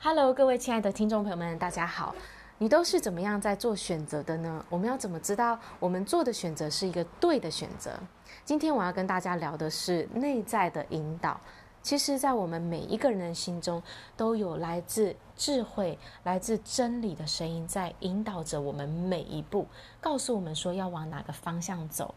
[0.00, 2.14] Hello，各位亲爱的听众朋友们，大家好。
[2.58, 4.64] 你都是怎么样在做选择的呢？
[4.70, 7.98] 我们要怎么知道我们做的选择是一个对的选择？
[8.44, 11.40] 今天我要跟大家聊的是内在的引导。
[11.82, 13.82] 其实，在我们每一个人的心中，
[14.16, 19.66] 都有来自智慧、来自真理的声音在引导着我们每一步，
[20.00, 22.14] 告诉我们说要往哪个方向走。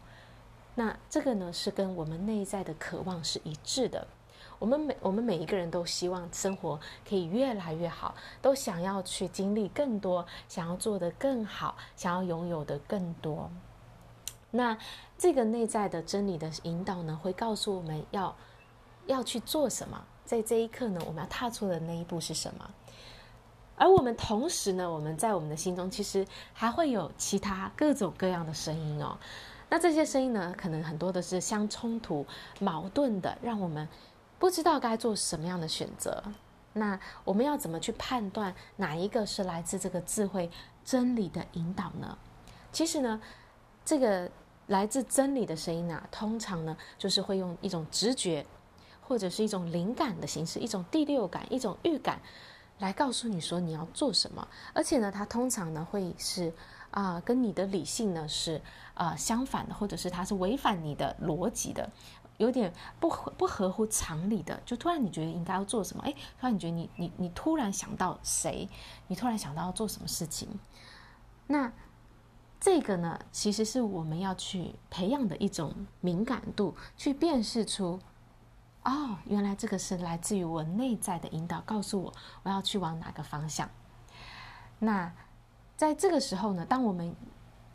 [0.76, 4.06] 那这个呢，是跟我们内在的渴望是一致的。
[4.62, 13.50] 我们每我们每一个人都希望生活可以越来越好，都想要去经历更多，想要做得更好，想要拥有的更多。
[14.52, 14.78] 那
[15.18, 18.36] 这个内在的真理的引导呢，会告诉我们要
[19.06, 22.70] 要去做什么，在这一刻呢，我们要踏出的那一步是什么？
[23.74, 29.18] 而我们同时呢，我们在我们的心中其实还会有其他各种各样的声音哦。
[29.68, 32.24] 那这些声音呢，可能很多的是相冲突、
[32.60, 33.88] 矛盾的，让我们。
[34.42, 36.20] 不知道该做什么样的选择，
[36.72, 40.50] 那我们要怎么去判断哪一个是来自这个智慧
[40.84, 42.18] 真理的引导呢？
[42.72, 43.22] 其实呢，
[43.84, 44.28] 这个
[44.66, 48.44] 来自真理的声音啊，通常呢就是会用一种直觉，
[49.00, 52.20] 或者是一种灵感的形式，一种第六感、一种预感，
[52.80, 54.48] 来告诉你说你要做什么。
[54.74, 56.52] 而且呢，它通常呢会是
[56.92, 58.62] 啊、跟你的理性呢是
[58.94, 61.90] 啊、呃、相反的，或者是它是违反你的逻辑的。
[62.38, 66.02] 有点不合不合乎常理的，就突然你觉得应该要做什么？
[66.02, 68.68] 哎，突然你觉得你你你突然想到谁？
[69.06, 70.48] 你突然想到要做什么事情？
[71.46, 71.70] 那
[72.58, 78.00] 这个呢，其实是我们要去培养的一种敏感度，去辨识出，
[78.84, 83.68] 哦，原来这个是来自于我内在的引导，告诉我我要去往哪个方向。
[84.80, 85.12] 那
[85.82, 87.12] 在这个时候呢，当我们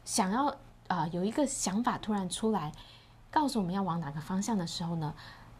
[0.05, 0.55] 想要
[0.87, 2.71] 啊、有一个想法突然出来。
[3.29, 5.13] 告诉我们要往哪个方向的时候呢，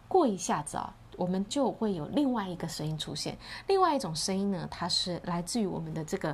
[0.08, 3.38] 过一下子啊，我们就会有另外一个声音出现。
[3.68, 6.34] 另外一种声音呢，它是来自于我们的这个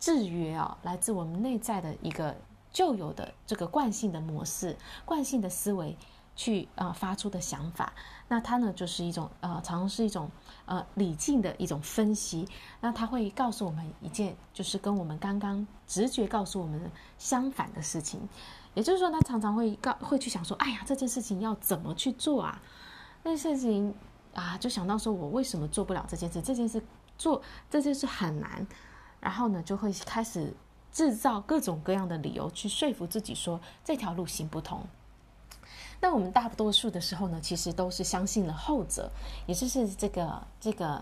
[0.00, 2.36] 制约啊，来自我们内在的一个
[2.72, 5.96] 旧有的这个惯性的模式、惯性的思维
[6.34, 7.92] 去啊、发出的想法。
[8.28, 10.30] 那它呢，就是一种呃，常常是一种
[10.64, 12.48] 呃理性的一种分析。
[12.80, 18.28] 那它会告诉我们一件，就是跟我们刚刚直觉告诉我们相反的事情。
[18.74, 22.58] 也就是说，他常常会告，会去想说：“哎呀，这件事情要怎么去做啊？
[23.22, 23.94] 那事情
[24.32, 26.40] 啊，就想到说我为什么做不了这件事？
[26.40, 26.82] 这件事
[27.18, 28.66] 做这件事很难，
[29.20, 30.54] 然后呢，就会开始
[30.90, 34.86] 制造各种各样的理由去说服自己说这条路行不通。
[36.02, 39.10] 那我们大多数的时候呢，其实都是相信了后者，
[39.46, 41.00] 也就是这个这个。”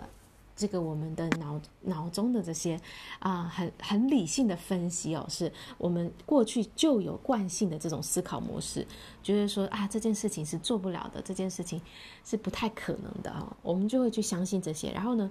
[0.56, 2.78] 这个我们的脑脑中的这些
[3.18, 8.86] 啊，很很理性的分析哦，是我们过去就有惯性的这种思考模式，
[9.22, 11.80] 觉得说啊，这件事情是做不了的，这件事情
[12.26, 15.30] 是不太可能的啊，我们就会去相信这些，然后呢，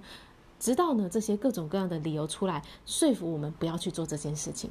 [0.58, 4.68] 直到呢这些各种各样的理由出来说服我们不要去做这件事情。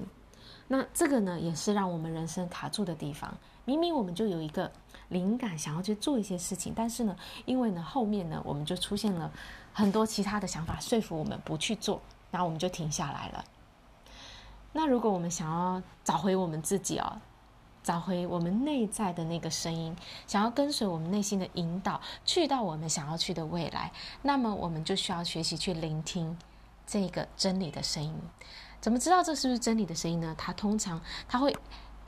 [0.67, 3.37] 那这个呢，也是让我们人生卡住的地方。
[3.69, 4.71] 明明我们就有一个
[5.09, 7.15] 灵感，想要去做一些事情，但是呢，
[7.45, 9.31] 因为呢后面呢，我们就出现了
[9.71, 13.45] 很多其他的想法，说服我们不去做，然后我们就停下来了。
[14.73, 17.21] 那如果我们想要找回我们自己哦，
[17.83, 23.91] 找回我们内在的那个声音，想要跟随我们内心的引导，去到我们想要去的未来，
[24.23, 26.35] 那么我们就需要学习去聆听
[26.87, 28.15] 这个真理的声音。
[28.81, 30.33] 怎么知道这是不是真理的声音呢？
[30.35, 31.55] 它通常它会。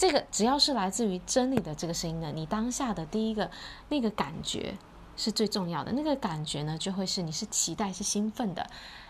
[0.02, 3.52] 这个只要是来自于真理的这个声音呢，你当下的第一个
[3.88, 4.76] 那个感觉
[5.16, 5.92] 是最重要的。
[5.92, 8.68] 那个感觉呢，就会是你是期待、是兴奋的，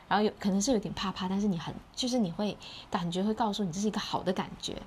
[0.10, 2.58] 然后有可能是有点怕怕，但是你很就是你会
[2.90, 4.82] 感觉会告诉你这是一个好的感觉。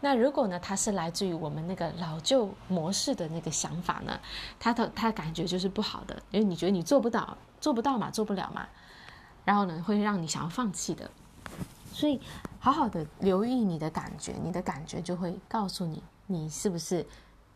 [0.00, 4.18] 那如果呢，它是来自于我们那个老旧模式的那个想法呢，
[4.58, 8.66] 它的它的感觉就是不好的，因为你觉得你做不到，做不到嘛，做不了嘛，
[9.44, 11.08] 然后呢，会让你想要放弃的。
[11.92, 12.20] 所以，
[12.62, 17.06] 好好的留意你的感觉，你的感觉就会告诉你，你是不是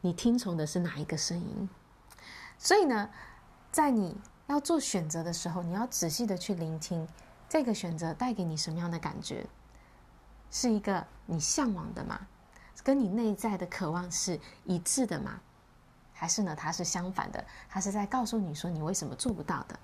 [0.00, 1.68] 你听从的是哪一个声音。
[2.58, 3.10] 所以呢，
[3.70, 4.16] 在你
[4.46, 7.06] 要做选择的时候，你要仔细的去聆听
[7.50, 9.46] 这个选择带给你什么样的感觉，
[10.50, 12.26] 是一个你向往的吗？
[12.82, 15.38] 跟你内在的渴望是一致的吗？
[16.14, 17.44] 还是呢，它是相反的？
[17.68, 19.78] 它是在告诉你说你为什么做不到的？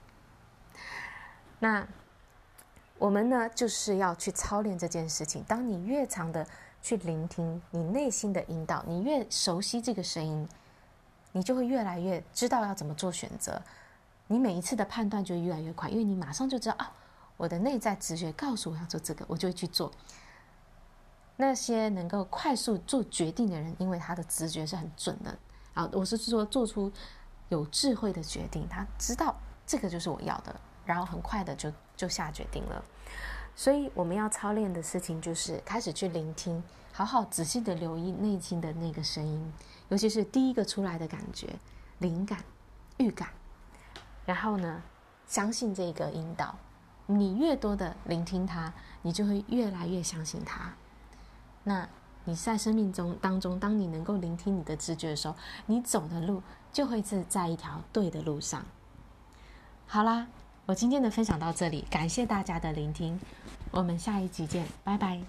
[1.58, 1.86] 那。
[3.00, 5.42] 我们呢，就是要去操练这件事情。
[5.48, 6.46] 当你越常的
[6.82, 10.46] 去聆听你内心的引导，你越熟悉这个声音，
[11.32, 13.60] 你就会越来越知道要怎么做选择。
[14.26, 16.92] 你每一次的判断就越来越快，因为你马上就知道啊，
[17.38, 19.90] 我的内在直觉告诉我要做这个，我就会去做。
[21.36, 25.34] 那些能够快速做决定的人，因为他的直觉是很准的
[25.72, 26.92] 啊，我是说做出
[27.48, 29.34] 有智慧的决定，他知道
[29.66, 30.54] 这个就是我要的。
[30.90, 32.84] 然后很快的就就下决定了。
[33.54, 36.60] 所以我们要操练的事情就是开始去聆听，
[36.92, 39.52] 好好仔细的留意内心的那个声音，
[39.88, 41.46] 尤其是第一个出来的感觉、
[41.98, 42.42] 灵感、
[42.96, 43.28] 预感，
[44.26, 44.82] 然后呢，
[45.28, 46.56] 相信这个引导。
[47.06, 48.72] 你越多的聆听它，
[49.02, 50.74] 你就会越来越相信它。
[51.62, 51.88] 那
[52.24, 56.42] 你在生命中当中，当你能够聆听你的直觉的时候，你走的路
[56.72, 58.64] 就会是在一条对的路上。
[59.86, 60.26] 好啦，
[60.70, 63.18] 我今天的分享到这里，感谢大家的聆听，
[63.72, 65.20] 我们下一集见，拜拜。